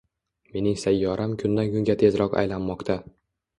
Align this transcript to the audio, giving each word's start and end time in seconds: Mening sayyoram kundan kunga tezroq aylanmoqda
Mening 0.53 0.79
sayyoram 0.83 1.35
kundan 1.43 1.71
kunga 1.75 1.99
tezroq 2.05 2.37
aylanmoqda 2.43 3.01